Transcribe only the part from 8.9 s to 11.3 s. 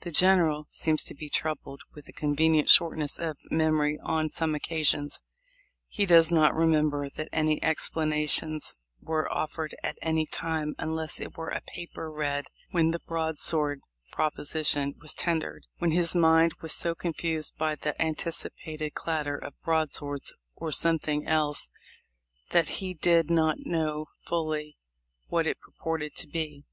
were offered at any time, unless